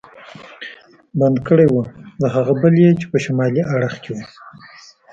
بند 1.19 1.37
کړی 1.47 1.67
و، 1.69 1.75
له 2.21 2.27
هغه 2.35 2.53
بل 2.61 2.73
یې 2.81 2.87
هم 2.91 2.97
چې 3.01 3.07
په 3.11 3.17
شمالي 3.23 3.63
اړخ 3.75 3.93
کې 4.03 4.11
و. 4.15 4.17